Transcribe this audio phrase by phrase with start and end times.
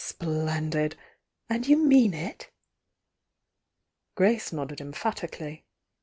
[0.01, 0.95] —Splendid!
[1.47, 2.49] And you mean it?"
[4.15, 5.63] Grace nodded emphatically.